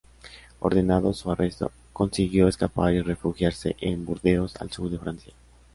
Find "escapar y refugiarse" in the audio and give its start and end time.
2.47-3.75